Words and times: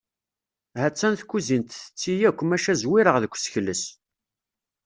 Ha-tt-an 0.79 1.13
tkuzint 1.21 1.71
tetti 1.81 2.13
akk 2.29 2.39
maca 2.45 2.73
zwireɣ 2.81 3.15
deg 3.19 3.33
usekles. 3.35 3.83